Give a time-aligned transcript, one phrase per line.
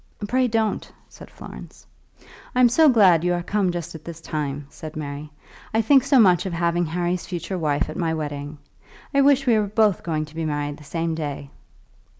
[0.27, 1.85] "Pray don't," said Florence.
[2.55, 5.29] "I'm so glad you are come just at this time," said Mary.
[5.75, 8.57] "I think so much of having Harry's future wife at my wedding.
[9.13, 11.51] I wish we were both going to be married the same day."